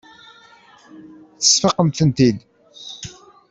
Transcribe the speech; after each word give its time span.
Tesfaqem-tent-id. 1.39 2.37